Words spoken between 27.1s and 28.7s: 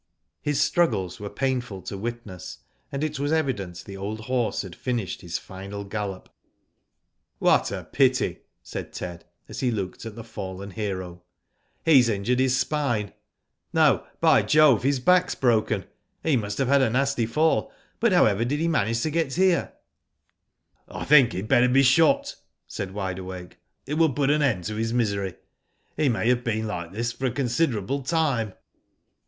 for a considerable time."